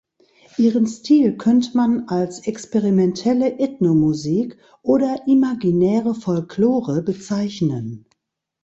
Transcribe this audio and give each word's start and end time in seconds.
Ihren 0.57 0.87
Stil 0.87 1.37
könnte 1.37 1.77
man 1.77 2.07
als 2.09 2.47
experimentelle 2.47 3.59
Ethno-Musik 3.59 4.57
oder 4.81 5.21
Imaginäre 5.27 6.15
Folklore 6.15 7.03
bezeichnen. 7.03 8.07